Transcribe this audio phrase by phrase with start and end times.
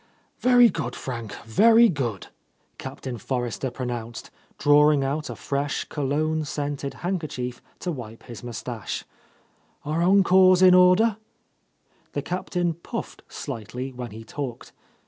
[0.01, 2.27] ^46 A Lost Lady "Very good, Frank, very good,"
[2.79, 9.03] Captain For rester pronounced, drawing out a fresh, cologne scented handkerchief to wipe his moustache.
[9.85, 11.17] "Are encores in order?"
[12.13, 14.71] The Captain puffed slightly when he talked.